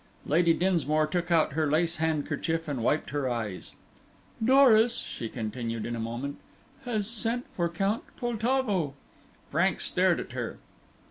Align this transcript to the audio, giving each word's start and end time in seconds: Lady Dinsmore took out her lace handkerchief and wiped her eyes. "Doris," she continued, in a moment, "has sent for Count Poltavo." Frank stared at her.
Lady 0.25 0.51
Dinsmore 0.51 1.05
took 1.05 1.29
out 1.29 1.53
her 1.53 1.69
lace 1.69 1.97
handkerchief 1.97 2.67
and 2.67 2.81
wiped 2.81 3.11
her 3.11 3.29
eyes. 3.29 3.75
"Doris," 4.43 4.97
she 4.97 5.29
continued, 5.29 5.85
in 5.85 5.95
a 5.95 5.99
moment, 5.99 6.39
"has 6.85 7.05
sent 7.07 7.45
for 7.55 7.69
Count 7.69 8.01
Poltavo." 8.17 8.95
Frank 9.51 9.79
stared 9.79 10.19
at 10.19 10.31
her. 10.31 10.57